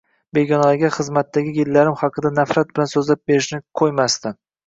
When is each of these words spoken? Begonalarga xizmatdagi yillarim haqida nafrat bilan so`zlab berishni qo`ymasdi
Begonalarga 0.35 0.87
xizmatdagi 0.95 1.51
yillarim 1.57 1.99
haqida 2.01 2.33
nafrat 2.39 2.73
bilan 2.79 2.91
so`zlab 2.95 3.21
berishni 3.31 3.61
qo`ymasdi 3.83 4.35